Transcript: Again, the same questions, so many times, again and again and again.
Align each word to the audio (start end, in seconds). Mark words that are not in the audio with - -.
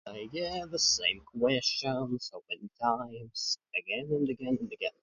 Again, 0.07 0.67
the 0.71 0.79
same 0.79 1.21
questions, 1.25 2.31
so 2.33 2.43
many 2.49 2.71
times, 2.81 3.59
again 3.77 4.07
and 4.09 4.27
again 4.29 4.57
and 4.59 4.71
again. 4.73 4.91